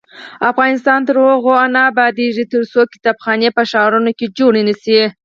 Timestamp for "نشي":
4.69-5.01